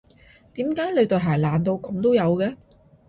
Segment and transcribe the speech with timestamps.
[0.55, 2.57] 點解你對鞋爛到噉都有嘅？